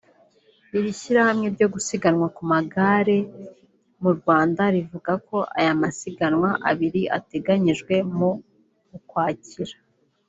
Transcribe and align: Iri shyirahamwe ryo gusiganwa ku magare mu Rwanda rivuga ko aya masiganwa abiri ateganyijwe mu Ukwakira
Iri 0.77 0.91
shyirahamwe 0.99 1.47
ryo 1.55 1.67
gusiganwa 1.73 2.27
ku 2.35 2.41
magare 2.51 3.17
mu 4.01 4.11
Rwanda 4.17 4.61
rivuga 4.75 5.11
ko 5.27 5.37
aya 5.57 5.73
masiganwa 5.81 6.49
abiri 6.69 7.01
ateganyijwe 7.17 7.95
mu 8.17 8.31
Ukwakira 8.97 9.75